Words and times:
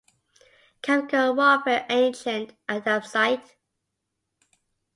Chemical 0.81 1.35
warfar 1.35 1.85
agent 1.91 2.53
Adamsite. 2.67 3.51